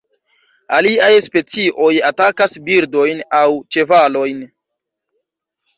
Aliaj 0.77 1.09
specioj 1.25 1.91
atakas 2.09 2.57
birdojn 2.71 3.23
aŭ 3.43 3.47
ĉevalojn. 3.77 4.43